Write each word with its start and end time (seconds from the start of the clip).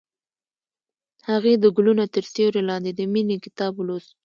هغې 1.29 1.53
د 1.57 1.65
ګلونه 1.75 2.03
تر 2.13 2.23
سیوري 2.33 2.61
لاندې 2.69 2.91
د 2.93 3.01
مینې 3.13 3.35
کتاب 3.45 3.71
ولوست. 3.77 4.11